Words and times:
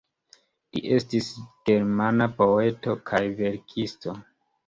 Li 0.75 0.79
estis 0.95 1.25
germana 1.69 2.27
poeto 2.39 2.97
kaj 3.11 3.23
verkisto. 3.43 4.17